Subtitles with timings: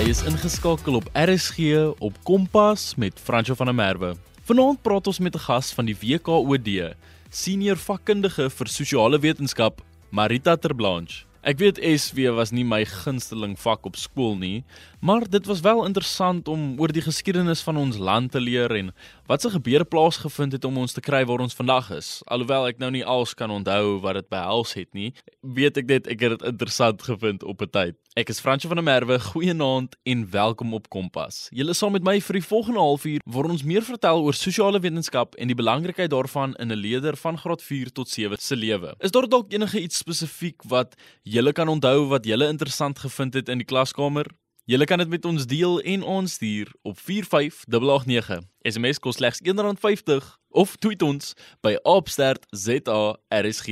[0.00, 4.14] Jy is ingeskakel op RSG op Kompas met Franco van der Merwe.
[4.48, 6.96] Vanaand praat ons met 'n gas van die WKOD,
[7.28, 11.26] senior vakkundige vir sosiale wetenskap, Marita Terblanche.
[11.42, 14.64] Ek weet SW was nie my gunsteling vak op skool nie,
[15.00, 18.92] maar dit was wel interessant om oor die geskiedenis van ons land te leer en
[19.26, 22.20] wat se gebeure plaasgevind het om ons te kry waar ons vandag is.
[22.26, 26.10] Alhoewel ek nou nie alles kan onthou wat dit behels het nie, weet ek net
[26.10, 27.96] ek het dit interessant gevind op 'n tyd.
[28.18, 29.20] Ek is Fransjo van der Merwe.
[29.20, 31.48] Goeienaand en welkom op Kompas.
[31.50, 35.34] Julle saam met my vir die volgende halfuur waar ons meer vertel oor sosiale wetenskap
[35.34, 38.94] en die belangrikheid daarvan in 'n leerder van graad 4 tot 7 se lewe.
[38.98, 43.48] Is daar dalk enige iets spesifiek wat julle kan onthou wat julle interessant gevind het
[43.48, 44.26] in die klaskamer?
[44.64, 48.40] Julle kan dit met ons deel en ons stuur op 45889.
[48.62, 53.66] SMS kos slegs R1.50 of tweet ons by @stertzarsg.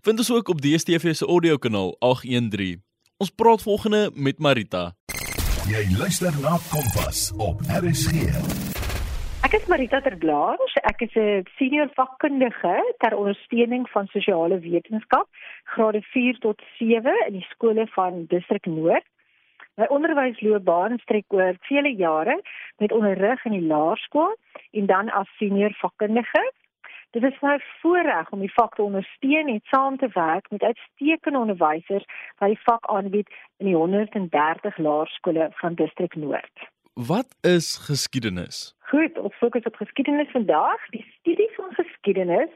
[0.00, 2.82] Vind ons ook op DStv se audiokanaal 813.
[3.16, 4.92] Ons praat volgende met Marita.
[5.68, 8.12] Jy luister na Kompas op RSG.
[9.46, 10.80] Ek is Marita Terblanche.
[10.82, 15.28] Ek is 'n senior vakkundige ter ondersteuning van sosiale wetenskap,
[15.64, 19.04] grade 4 tot 7 in die skole van Distrik Noord.
[19.76, 22.42] My onderwysloopbaan strek oor vele jare
[22.80, 24.36] met onderrig in die laerskool
[24.70, 26.52] en dan as senior vakkundige.
[27.10, 31.38] Dit is my voorreg om die vak te ondersteun en saam te werk met uitstekende
[31.38, 36.66] onderwysers wat die vak aanbied in die 130 laerskole van Distrik Noord.
[36.94, 38.72] Wat is geskiedenis?
[38.78, 40.88] Goed, ons fokus op geskiedenis vandag.
[40.90, 42.48] Die studie van geskiedenis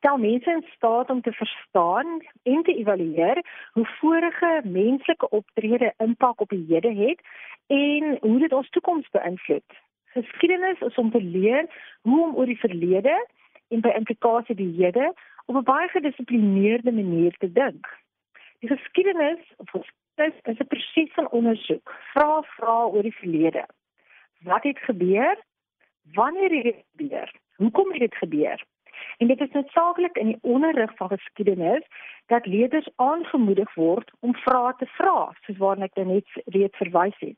[0.00, 6.40] stel mense in staat om te verstaan en te evalueer hoe vorige menslike optrede impak
[6.40, 7.20] op die hede het
[7.66, 9.76] en hoe dit ons toekoms beïnvloed.
[10.04, 11.68] Geskiedenis is om te leer
[12.00, 13.16] hoe om oor die verlede
[13.68, 15.12] en by implikasie die hede
[15.44, 17.86] op 'n baie gedissiplineerde manier te dink.
[18.58, 21.94] Die geskiedenis of geskiedenis is 'n proses van ondersoek.
[22.12, 23.66] Vra vra oor die verlede.
[24.40, 25.36] Wat het gebeur?
[26.12, 27.34] Wanneer het dit gebeur?
[27.56, 28.64] Hoekom het dit gebeur?
[29.18, 31.86] En dit is noodsaaklik in die onderrig van geskiedenis
[32.26, 37.36] dat leerders aangemoedig word om vrae te vra, soos waarna ek net reeds verwys het.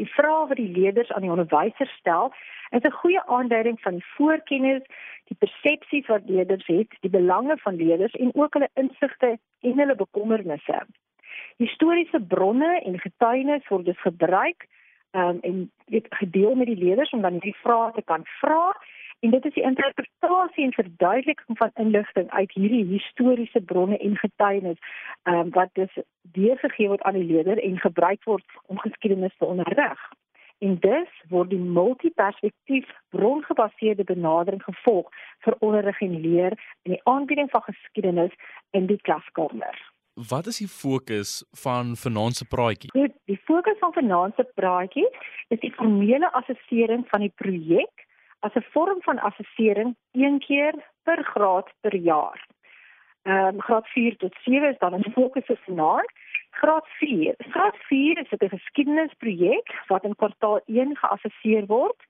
[0.00, 2.32] Die vrae wat die leerders aan die onderwyser stel,
[2.70, 4.82] is 'n goeie aanduiding van die voorkennis,
[5.28, 9.94] die persepsies wat leerders het, die belange van leerders en ook hulle insigte en hulle
[9.94, 10.86] bekommernisse.
[11.56, 14.66] Historiese bronne en getuienis word dus gebruik
[15.12, 18.72] um, en dit gedeel met die leerders om dan hierdie vrae te kan vra
[19.20, 24.78] en dit is die interpretasie en verduideliking van inligting uit hierdie historiese bronne en getuienis
[25.24, 30.00] um, wat dus deurgegee word aan die leerder en gebruik word om geskiedenis te onderrig.
[30.58, 35.08] En dus word die multiperspektief brongebaseerde benadering gevolg
[35.44, 38.36] vir onderrig en leer in die aanbieding van geskiedenis
[38.70, 39.76] in die klaskamer.
[40.28, 42.90] Wat is die fokus van vanaand se praatjie?
[42.92, 45.08] Goed, die fokus van vanaand se praatjie
[45.48, 48.08] is die formele assessering van die projek
[48.40, 52.46] as 'n vorm van assessering een keer per graad per jaar.
[53.22, 56.12] Ehm um, graad 4 tot 7 is dan 'n fokus vir vanaand.
[56.50, 57.34] Graad 4.
[57.38, 62.00] Graad 4 is 'n geskiedenisprojek wat in kwartaal 1 geassesseer word.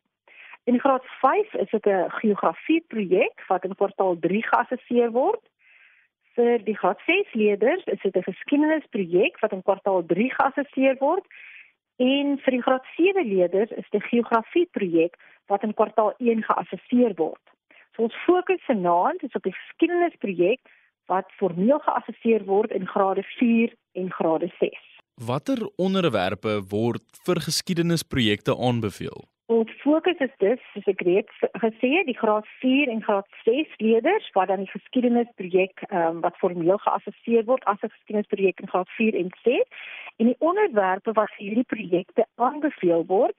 [0.65, 5.41] In graad 5 is dit 'n geografieprojek wat in kwartaal 3 geassesseer word.
[6.35, 11.27] Vir die graad 6 leerders is dit 'n geskiedenisprojek wat in kwartaal 3 geassesseer word.
[11.97, 15.17] En vir die graad 7 leerders is die geografieprojek
[15.53, 17.43] wat in kwartaal 1 geassesseer word.
[17.97, 20.61] So ons fokus vanaand is op die geskiedenisprojek
[21.11, 24.79] wat formeel geassesseer word in grade 4 en grade 6.
[25.27, 29.27] Watter onderwerpe word vir geskiedenisprojekte aanbeveel?
[29.51, 33.73] Ons fokus is dus, soos ek reeds gesê het, die graad 4 en graad 6
[33.83, 38.71] leerders wat dan die geskiedenisprojek ehm um, wat formeel geassesseer word as 'n geskiedenisprojek in
[38.71, 39.67] graad 4 en 6
[40.23, 43.35] en die onderwerpe wat vir hierdie projekte aanbeveel word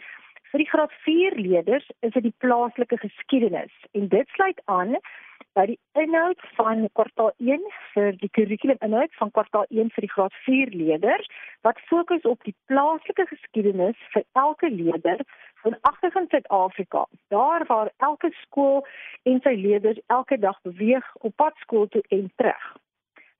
[0.52, 4.98] vir die graad 4 leerders is dit die plaaslike geskiedenis en dit sluit aan
[5.56, 10.12] by die inhoud van kwartaal 1 vir die kurrikulum inhoud van kwartaal 1 vir die
[10.12, 11.32] graad 4 leerders
[11.68, 15.24] wat fokus op die plaaslike geskiedenis vir elke leerder
[15.64, 17.06] van agter in Suid-Afrika.
[17.36, 18.86] Daar waar elke skool
[19.24, 22.72] en sy leerders elke dag beweeg op pad skool toe en terug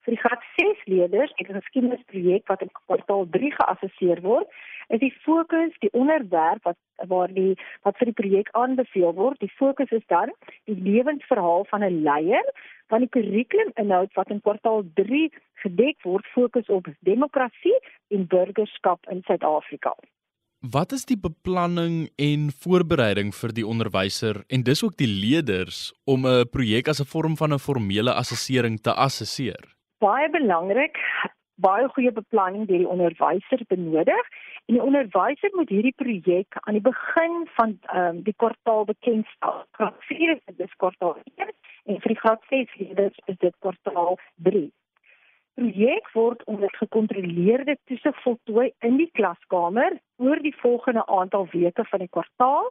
[0.04, 4.48] vir die graad 6 leerders het 'n geskiedenisprojek wat in kwartaal 3 geassesseer word.
[4.88, 6.76] Is die fokus die onderwerp wat
[7.08, 9.40] waar die wat vir die projek aanbeveel word.
[9.40, 10.32] Die fokus is dan
[10.64, 12.46] die lewensverhaal van 'n leier
[12.88, 17.78] van die kurrikulum inhoud wat in kwartaal 3 gedek word fokus op demokrasie
[18.08, 19.94] en burgerskap in Suid-Afrika.
[20.62, 26.26] Wat is die beplanning en voorbereiding vir die onderwyser en dis ook die leerders om
[26.26, 29.81] 'n projek as 'n vorm van 'n formele assessering te assesseer?
[30.02, 30.98] Baie belangrik,
[31.62, 34.32] baie goeie beplanning deur die onderwyser benodig
[34.66, 39.64] En die onderwyser moet hierdie projek aan die begin van ehm um, die kwartaal bekendstel.
[39.70, 41.50] Graad 4 is dit kwartaal 1
[41.84, 44.18] en vir die graad 6 leerders is dit kwartaal
[44.48, 44.62] 3.
[45.54, 52.06] Projek word onder gekontroleerde toesig voltooi in die klaskamer oor die volgende aantal weke van
[52.06, 52.70] die kwartaal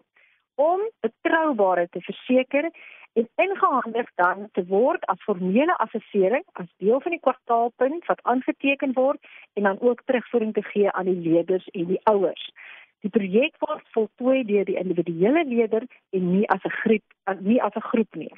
[0.55, 2.71] om betroubaarheid te verseker
[3.13, 8.93] en ingehandig dan te word as formele assessering as deel van die kwartaalpunt wat aangeteken
[8.93, 9.19] word
[9.53, 12.51] en dan ook terugvoering te gee aan die leerders en die ouers.
[13.01, 17.03] Die projek word voltooi deur die individuele leerder en nie as 'n groep
[17.39, 18.33] nie as 'n groep nie.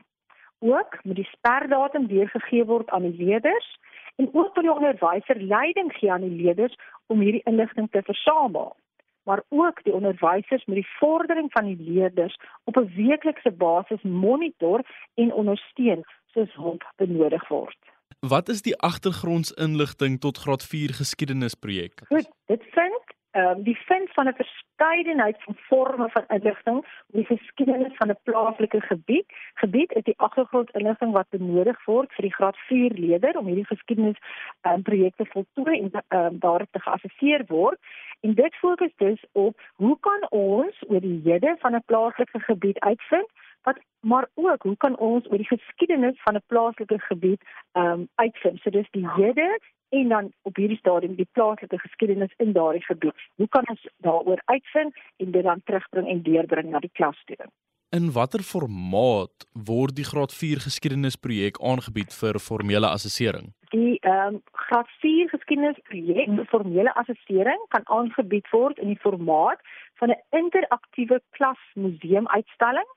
[0.60, 3.78] Ook moet die sperdatum deurgegee word aan die leerders
[4.16, 6.76] en ook vir die onderwyser leiding gee aan die leerders
[7.08, 8.76] om hierdie inligting te versamel
[9.24, 14.82] maar ook die onderwysers met die vordering van die leerders op 'n weeklikse basis monitor
[15.14, 17.78] en ondersteun soos hulp benodig word.
[18.20, 22.02] Wat is die agtergrondsinligting tot graad 4 geskiedenisprojek?
[22.08, 23.04] Goed, dit vind
[23.34, 28.10] ehm um, die vind van 'n verskeidenheid van forme van inligting oor die geskiedenis van
[28.10, 29.26] 'n plaaslike gebied.
[29.54, 34.18] Gebied is die agtergrondinligting wat benodig word vir die graad 4 leerder om hierdie geskiedenis
[34.62, 37.80] ehm um, projekte voltooi en ehm um, daar te geassesseer word.
[38.24, 42.80] En dit fokus dus op hoe kan ons oor die hede van 'n plaaslike gebied
[42.80, 43.30] uitvind?
[43.64, 47.42] wat maar ook hoe kan ons oor die geskiedenis van 'n plaaslike gebied
[47.72, 48.60] ehm um, uitvind.
[48.60, 49.60] So dis die hede
[49.90, 53.16] en dan op hierdie stadium die plaaslike geskiedenis in daardie gebied.
[53.36, 57.48] Hoe kan ons daaroor uitvind en dit dan terugbring en deurbring na die klas toe?
[57.90, 63.54] In watter formaat word die graad 4 geskiedenisprojek aangebied vir formele assessering?
[63.74, 69.64] Die ehm um, graad 4 geskiedenisprojek vir formele assessering kan aangebied word in die formaat
[70.02, 72.90] van 'n interaktiewe klasmuseumuitstalling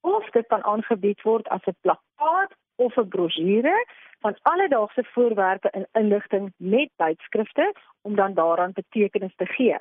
[0.00, 3.78] of dit kan aangebied word as 'n plakkaat of 'n brosjure
[4.20, 7.72] van alledaagse voorwerpe en inligting met tydskrifte
[8.02, 9.76] om dan daaraan betekenis te gee.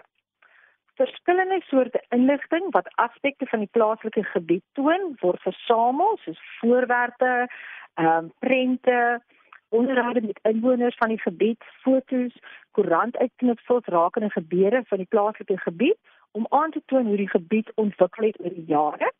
[0.95, 7.47] Verskillende soorte inligting wat aspekte van die plaaslike gebied toon, word versamel soos voorwerpe,
[7.93, 9.21] ehm um, prente,
[9.69, 12.33] onderhoude met inwoners van die gebied, fotos,
[12.71, 15.97] koerantuitknipsels rakende gebeure van die plaaslike gebied
[16.31, 19.11] om aan te toon hoe die gebied ontwikkel het oor die jare.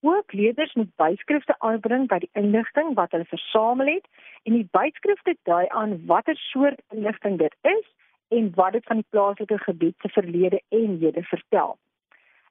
[0.00, 4.06] Ook leerders moet byskrifte aanbring by die inligting wat hulle versamel het
[4.42, 7.86] en die byskrifte dui aan watter soort inligting dit is
[8.28, 11.78] en wat dit van die plaaslike gebied se verlede en hede vertel.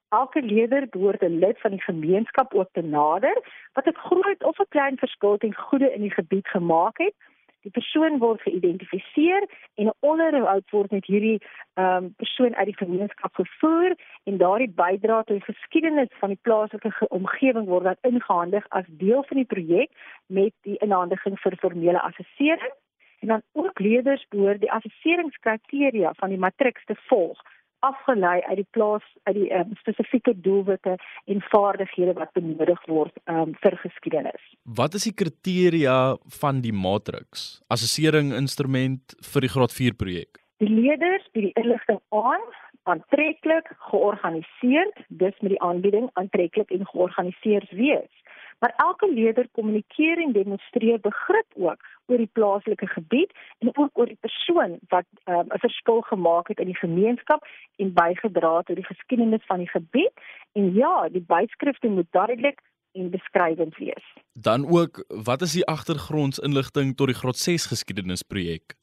[0.08, 3.36] Elke leerder behoort 'n lid van die gemeenskap ook te nader
[3.72, 7.14] wat 'n groot of 'n klein verskil ten goeie in die gebied gemaak het.
[7.62, 9.42] Die persoon word geïdentifiseer
[9.74, 11.40] en 'n onderhoud word met hierdie
[11.74, 16.42] ehm um, persoon uit die gemeenskap gevoer en daardie bydra tot die geskiedenis van die
[16.42, 19.90] plaaslike omgewing word dan ingehandig as deel van die projek
[20.26, 22.74] met die inhandiging vir formele assessering.
[23.20, 27.42] En dan ook leerders behoort die assesseringskriteria van die matrieks te volg
[27.80, 30.96] afgelei uit die plaas uit die um, spesifieke doelwitte
[31.26, 34.44] en vaardighede wat benodig word um, vir geskiedenis.
[34.62, 37.60] Wat is die kriteria van die matriks?
[37.68, 40.42] Assessering instrument vir die graad 4 projek.
[40.58, 42.42] Die leerders bied die inligting aan
[42.88, 48.17] aantreklik georganiseerd, dus met die aanbieding aantreklik en georganiseerd wees
[48.58, 54.06] maar elke leerder kommunikeer en demonstreer begrip ook oor die plaaslike gebied en ook oor
[54.06, 58.76] die persoon wat um, 'n verskil gemaak het in die gemeenskap en bygedra het tot
[58.76, 60.12] die geskiedenis van die gebied
[60.52, 62.60] en ja, die byskrifte moet duidelik
[62.92, 64.04] en beskrywend wees.
[64.32, 68.74] Dan ook, wat is die agtergrondsinligting tot die graad 6 geskiedenisprojek?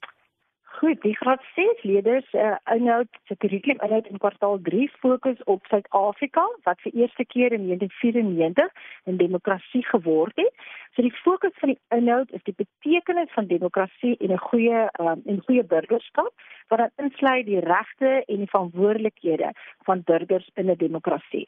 [0.76, 5.68] Goed, die graad 6 leerders uh, inhoud se kurrikulum inhoud in kwartaal 3 fokus op
[5.72, 8.72] Suid-Afrika wat vir eerste keer in 1994
[9.06, 10.66] 'n demokrasie geword het.
[10.96, 15.22] So die fokus van die inhoud is die betekenis van demokrasie en 'n goeie um,
[15.26, 16.34] en goeie burgerskap
[16.68, 19.54] wat dan insluit die regte en die verantwoordelikhede
[19.86, 21.48] van burgers in 'n demokrasie.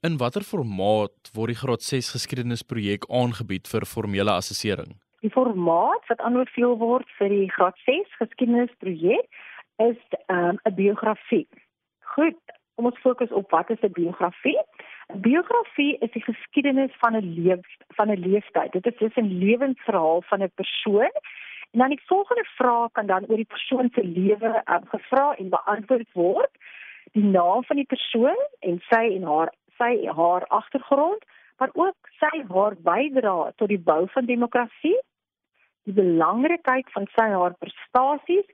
[0.00, 4.96] In watter formaat word die graad 6 geskiedenisprojek aangebied vir formele assessering?
[5.20, 9.26] Die formaat wat aanbeveel word vir die graad 6 geskiedenisprojek
[9.84, 11.48] is ehm, 'n um, biografie.
[12.14, 12.38] Goed,
[12.74, 14.60] kom ons fokus op wat is 'n biografie?
[15.12, 17.60] 'n Biografie is die geskiedenis van 'n lewe
[17.96, 18.72] van 'n leeftyd.
[18.72, 21.12] Dit is dus 'n lewensverhaal van 'n persoon.
[21.70, 25.48] En dan die volgende vraag kan dan oor die persoon se lewe um, gevra en
[25.48, 26.52] beantwoord word.
[27.12, 31.24] Die naam van die persoon en sy en haar sy haar agtergrond,
[31.58, 35.00] maar ook sy haar bydra tot die bou van demokrasie
[35.90, 38.48] die belangrikheid van sy haar prestasies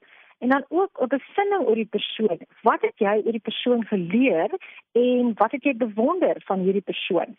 [0.45, 2.39] en dan ook 'n besinning oor die persoon.
[2.63, 4.51] Wat het jy oor die persoon geleer
[4.93, 7.37] en wat het jy bewonder van hierdie persoon?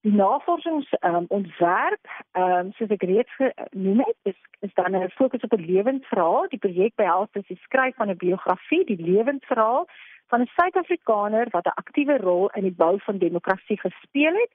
[0.00, 5.42] Die navorsingsontwerp, um, ehm um, soos ek reeds genoem het, is, is dan 'n fokus
[5.42, 6.48] op 'n lewensverhaal.
[6.48, 9.88] Die projek behels dus die skryf van 'n biografie, die lewensverhaal
[10.28, 14.52] van 'n Suid-Afrikaner wat 'n aktiewe rol in die bou van demokrasie gespeel het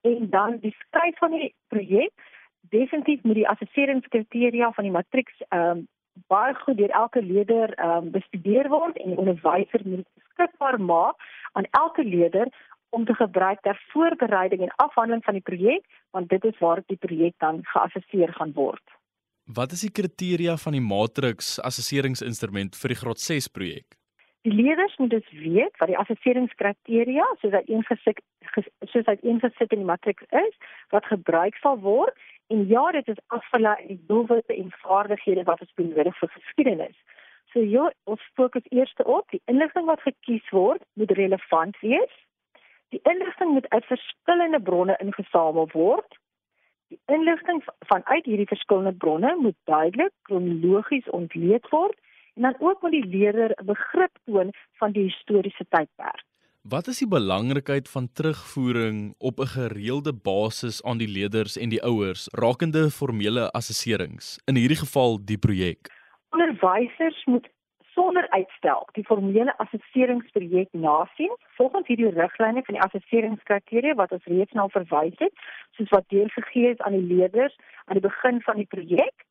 [0.00, 2.12] en dan die skryf van die projek
[2.70, 5.88] definitief moet die assesseringskriteria van die matrieks ehm um,
[6.28, 11.16] baie goed deur elke leerder ehm um, bestudeer word en die onderwyser moet beskikbaar maak
[11.52, 12.48] aan elke leerder
[12.90, 16.96] om te gebruik ter voorbereiding en afhandeling van die projek want dit is waar die
[16.96, 18.84] projek dan geassesseer gaan word.
[19.44, 23.96] Wat is die kriteria van die matriks assesseringsinstrument vir die graad 6 projek?
[24.42, 28.20] Die leerders moet dus weet wat die assesseringskriteria soos hy ingesit
[28.92, 30.54] soos hy ingesit in die matriks is
[30.94, 32.14] wat gebruik sal word
[32.52, 36.98] en ja dit is afgelei uit die doelwitte en vaardighede wat ons benodig vir geskiedenis.
[37.52, 42.14] So ja, ons fokus eers op die inligting wat gekies word moet relevant wees.
[42.92, 46.18] Die inligting moet uit verskillende bronne ingesamel word.
[46.92, 51.96] Die inligting vanuit hierdie verskillende bronne moet duidelik kronologies ontleed word
[52.34, 56.24] en dan ook moet die leerder 'n begrip toon van die historiese tydperk.
[56.62, 61.82] Wat is die belangrikheid van terugvoering op 'n gereelde basis aan die leerders en die
[61.82, 65.90] ouers rakende formele assesserings, in hierdie geval die projek?
[66.30, 67.48] Onderwysers moet
[67.94, 74.52] sonder uitstel die formele assesseringsprojek nasien volgens hierdie riglyne van die assesseringskriteria wat ons reeds
[74.52, 75.34] nou verwys het,
[75.70, 79.26] soos wat deurgegee is aan die leerders aan die begin van die projek.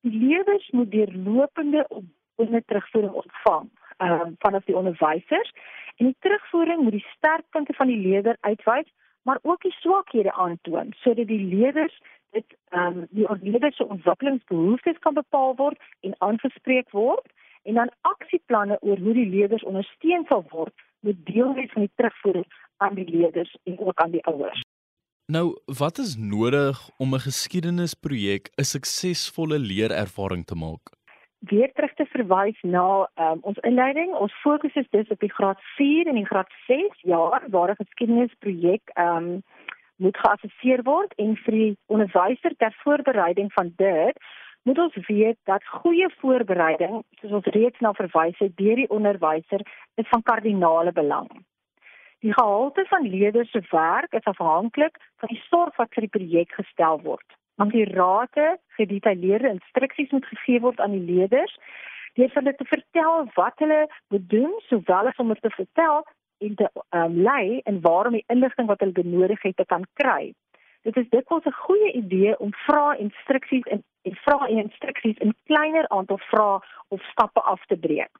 [0.00, 5.52] Die leerders moet deurlopende op onder terugvoering ontvang um, vanaf die onderwysers
[5.96, 8.88] en die terugvoering moet die sterkpunte van die leerder uitwys
[9.22, 14.98] maar ook die swakhede aantoon sodat die leerders dit ehm um, die leerders se ontwikkelingsbehoeftes
[14.98, 17.26] kan bepaal word en aangespreek word
[17.62, 21.94] en dan aksieplanne oor hoe die leerders ondersteun sal word moet deel wees van die
[21.94, 24.62] terugvoering aan die leerders en ook aan die ouers.
[25.32, 31.00] Nou, wat is nodig om 'n geskiedenisprojek 'n suksesvolle leerervaring te maak?
[31.40, 31.89] weer terug te
[32.20, 34.12] verwys na um, ons inleiding.
[34.14, 37.82] Ons fokus is dus op die graad 4 en die graad 6 jaar waar 'n
[37.82, 39.42] geskiedenisprojek ehm um,
[39.96, 44.16] moet geassesseer word en vir die onderwyser ter voorbereiding van dit
[44.62, 49.60] moet ons weet dat goeie voorbereiding, soos ons reeds na verwys het deur die onderwyser,
[49.94, 51.28] is van kardinale belang.
[52.20, 56.52] Die gehalte van leerders se werk is afhanklik van die sorg wat vir die projek
[56.52, 61.56] gestel word want die rate gedetailleerde instruksies moet gegee word aan die leerders
[62.14, 66.04] deur hulle te vertel wat hulle moet doen sowel as om te vertel
[66.38, 70.32] en te um, lei en waarom die inligting wat hulle benodig het te kan kry.
[70.82, 75.34] Dit is dikwels 'n goeie idee om vrae instruksies en en vrae en instruksies in
[75.44, 78.10] kleiner aantal vrae of stappe af te breek.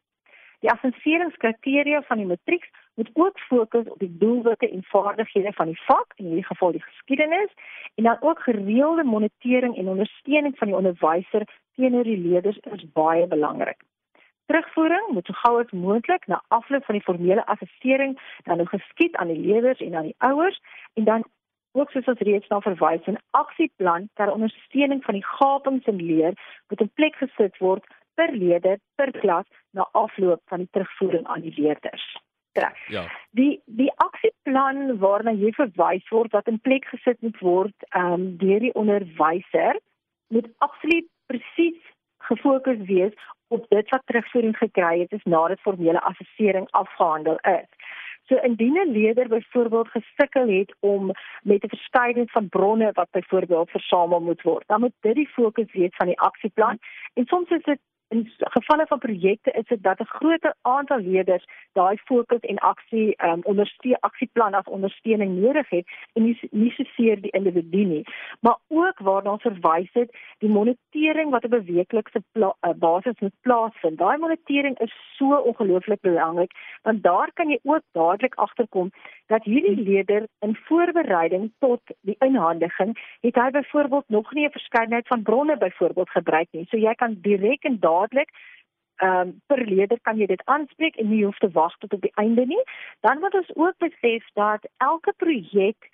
[0.61, 5.81] Die assesseringskriteria van die matriek moet ook fokus op die doelwitte en vaardighede van die
[5.85, 7.53] vak, in hierdie geval die geskiedenis,
[7.95, 13.27] en dan ook gereelde monitering en ondersteuning van die onderwyser teenoor die leerders is baie
[13.27, 13.83] belangrik.
[14.47, 19.17] Terugvoering moet so gou as moontlik na afloop van die formele assessering dan nou geskied
[19.17, 20.61] aan die leerders en aan die ouers
[20.95, 21.25] en dan
[21.73, 26.35] ook soos ons reeds na verwys 'n aksieplan ter ondersteuning van die gapings in leer
[26.69, 31.41] moet in plek gesit word per leerder per klas na afloop van die terugvoering aan
[31.41, 32.07] die leerders.
[32.89, 33.07] Ja.
[33.31, 38.61] Die die aksieplan waarna jy verwys word wat in plek gesit moet word um, deur
[38.61, 39.79] die onderwyser
[40.29, 41.79] moet absoluut presies
[42.19, 43.15] gefokus wees
[43.49, 47.71] op dit wat terugvoering gekry het is nadat formele assessering afgehandel is.
[48.31, 51.11] So indien 'n leerder byvoorbeeld gesukkel het om
[51.43, 55.73] met 'n verskeidenheid van bronne wat byvoorbeeld versamel moet word, dan moet dit die fokus
[55.73, 56.79] wees van die aksieplan.
[57.15, 57.81] En soms is dit
[58.11, 63.15] in gevalle van projekte is dit dat 'n groot aantal leerders daai fokus en aksie
[63.17, 68.05] ehm um, ondersteun aksieplan as ondersteuning nodig het en nie nie seker die individu nie
[68.41, 73.35] maar ook waarna ons verwys het die monitering wat op 'n weeklikse uh, basis moet
[73.41, 73.99] plaasvind.
[73.99, 76.53] Daai monitering is so ongelooflik belangrik
[76.83, 78.91] want daar kan jy ook dadelik agterkom
[79.27, 85.07] dat hierdie leerder in voorbereiding tot die inhandiging het hy byvoorbeeld nog nie 'n verskeidenheid
[85.07, 86.67] van bronne byvoorbeeld gebruik nie.
[86.69, 88.35] So jy kan direk en daar dadelik
[89.01, 92.03] ehm um, per leerder kan jy dit aanspreek en nie hoef te wag tot op
[92.05, 92.61] die einde nie.
[93.07, 95.89] Dan moet ons ook besef dat elke projek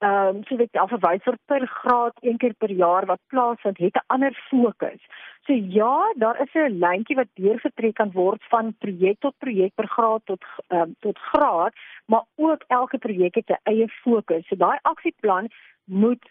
[0.00, 3.96] ehm um, so dit afwys vir per graad een keer per jaar wat plaasvind, het
[4.00, 5.02] 'n ander fokus.
[5.46, 9.88] So ja, daar is 'n lyntjie wat deurgetrek kan word van projek tot projek per
[9.88, 11.72] graad tot ehm um, tot graad,
[12.06, 14.46] maar ook elke projek het 'n eie fokus.
[14.46, 15.48] So daai aksieplan
[15.84, 16.24] moet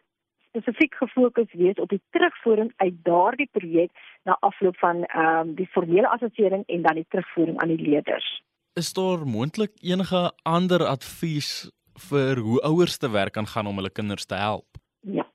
[0.49, 3.91] spesifiek gefokus wees op die terugvoering uit daardie projek
[4.23, 8.29] na afloop van ehm um, die formele assessering en dan die terugvoering aan die leerders.
[8.73, 11.71] Is daar moontlik enige ander advies
[12.09, 14.67] vir hoe ouers te werk kan gaan om hulle kinders te help?
[15.01, 15.25] Ja.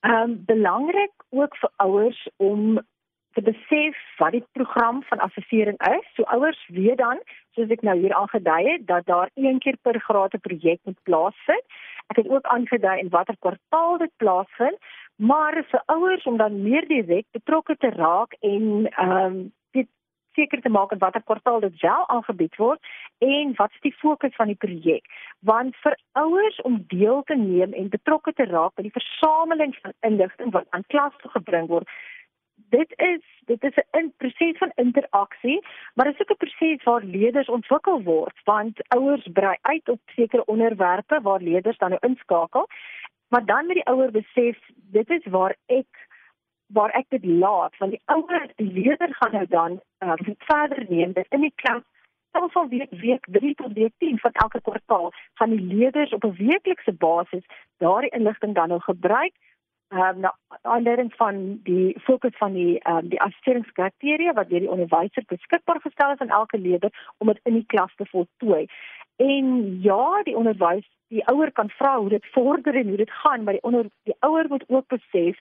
[0.00, 2.80] Ehm um, belangrik ook vir ouers om
[3.32, 6.08] te besef wat die program van assessering is.
[6.14, 7.20] So ouers weet dan,
[7.56, 11.02] soos ek nou hier aangedui het, dat daar een keer per graad 'n projek moet
[11.02, 11.64] plaasvind.
[12.12, 14.76] Ek het ook aangedui in watter kwartaal dit plaasvind,
[15.16, 19.42] maar vir ouers om dan meer direk betrokke te raak en ehm um,
[20.34, 22.80] seker te maak in watter kwartaal dit wel aangebied word
[23.18, 25.04] en wat is die fokus van die projek.
[25.40, 29.92] Want vir ouers om deel te neem en betrokke te raak by die versameling van
[30.08, 31.88] inligting wat aan klas toe gebring word
[32.76, 35.58] dit is dit is 'n proses van interaksie,
[35.94, 40.00] maar dit is ook 'n proses waar leerders ontwikkel word, want ouers brei uit op
[40.06, 42.68] sekere onderwerpe waar leerders dan nou inskakel.
[43.28, 46.10] Maar dan met die ouer besef, dit is waar ek
[46.66, 51.12] waar ek dit laat, want die ouer, die leerder gaan nou dan uh, verder neem
[51.12, 51.82] dit in die klas
[52.32, 56.24] dan van week week 3 tot week 10 van elke kwartaal gaan die leerders op
[56.24, 57.44] 'n weeklikse basis
[57.76, 59.34] daardie inligting dan nou gebruik
[59.92, 64.70] um, na aanleiding van die fokus van die ehm um, die assesseringskriteria wat deur die
[64.70, 68.66] onderwyser beskikbaar gestel is aan elke leerder om dit in die klas te voltooi.
[69.16, 73.44] En ja, die onderwys, die ouer kan vra hoe dit vorder en hoe dit gaan,
[73.44, 75.38] maar die onder die ouer moet ook besef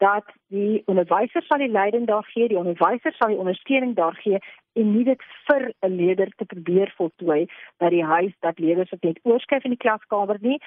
[0.00, 4.38] dat die onderwyser sal die leiding daar gee, die onderwyser sal die ondersteuning daar gee
[4.72, 7.46] en nie dit vir 'n leerder te probeer voltooi
[7.78, 10.58] by die huis dat leerders net oorskryf in die klaskamer nie.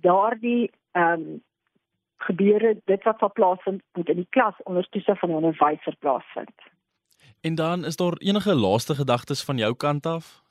[0.00, 1.42] Daardie ehm um,
[2.16, 6.58] gebeure dit wat sal plaasvind moet in die klas onder toesig van 'n onderwyser plaasvind.
[7.40, 10.42] En dan is daar enige laaste gedagtes van jou kant af?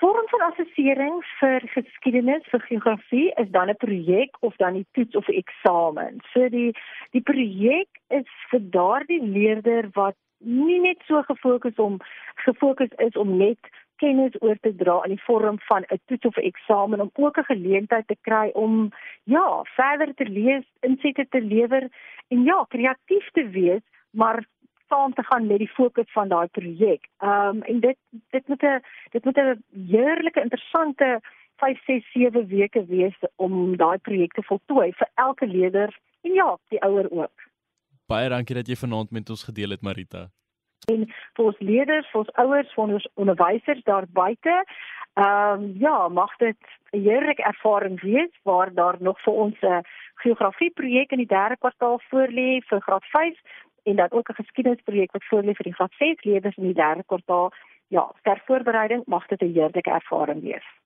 [0.00, 5.16] Vorm van assessering vir geskiedenis vir geografie is dan 'n projek of dan 'n toets
[5.16, 6.20] of 'n eksamen.
[6.32, 6.72] So die
[7.10, 11.98] die projek is vir daardie leerder wat nie net so gefokus om
[12.34, 13.58] gefokus is om net
[14.02, 17.38] kennis oor te dra in die vorm van 'n toets of 'n eksamen om ook
[17.38, 18.90] 'n geleentheid te kry om
[19.24, 21.88] ja, verder te lees, insette te lewer
[22.28, 24.44] en ja, kreatief te wees, maar
[24.88, 27.08] saam te gaan met die fokus van daai projek.
[27.18, 27.98] Ehm um, en dit
[28.30, 31.20] dit moet 'n dit moet 'n heerlike interessante
[31.56, 36.58] 5 6 7 weke wees om daai projek te voltooi vir elke leerder en ja,
[36.68, 37.36] die ouer ook.
[38.06, 40.30] Baie dankie dat jy vanaand met ons gedeel het Marita
[40.88, 44.64] en vir ons leerders, vir ons ouers, vir ons onderwysers daar buite.
[45.14, 46.56] Ehm um, ja, mag dit
[46.92, 49.82] 'n heerlike ervaring wees waar daar nog vir ons 'n
[50.14, 53.38] geografie projek in die derde kwartaal voorlê vir graad 5
[53.84, 57.02] en dan ook 'n geskiedenisprojek wat voorlê vir die graad 6 leerders in die derde
[57.06, 57.52] kwartaal.
[57.88, 60.79] Ja, ter voorbereiding mag dit 'n heerlike ervaring wees.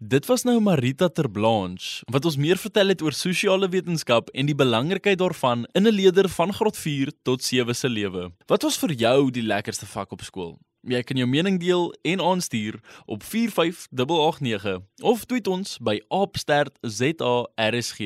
[0.00, 4.54] Dit was nou Marita Terblanche wat ons meer vertel het oor sosiale wetenskap en die
[4.54, 8.30] belangrikheid daarvan in 'n leerder van graad 4 tot 7 se lewe.
[8.46, 10.58] Wat was vir jou die lekkerste vak op skool?
[10.82, 16.00] Jy kan jou mening deel en aanstuur op 45889 of tweet ons by
[16.32, 17.98] @stertzarsg.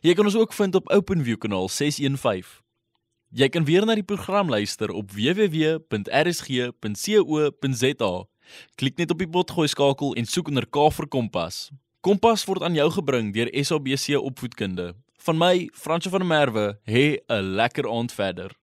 [0.00, 2.62] Jy kan ons ook vind op OpenView kanaal 615.
[3.28, 5.84] Jy kan weer na die program luister op www.rsg.co.za.
[8.76, 11.70] Klik net op die potgooi skakel en soek onder K vir Kompas.
[12.00, 14.94] Kompas word aan jou gebring deur SABC Opvoedkunde.
[15.26, 18.58] Van my, Fransjo van der Merwe, hê 'n lekker aand verder.